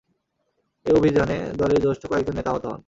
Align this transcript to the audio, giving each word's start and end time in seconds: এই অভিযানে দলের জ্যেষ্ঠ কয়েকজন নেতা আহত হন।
এই 0.85 0.93
অভিযানে 0.95 1.37
দলের 1.59 1.81
জ্যেষ্ঠ 1.83 2.03
কয়েকজন 2.07 2.35
নেতা 2.37 2.51
আহত 2.51 2.65
হন। 2.65 2.79